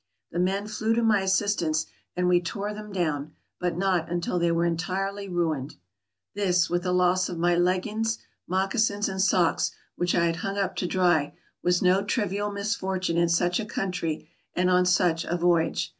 [0.31, 4.51] The men flew to my assistance, and we tore them down, but not until they
[4.51, 5.75] were entirely ruined.
[6.33, 8.17] This, with the loss of my leggins,
[8.47, 13.29] moccasins, and socks, which I had hung up to dry, was no trivial misfortune in
[13.29, 15.89] such a country and on such a voyage.